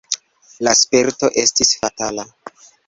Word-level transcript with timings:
La 0.67 0.73
sperto 0.81 1.31
estis 1.45 1.77
fatala. 1.85 2.31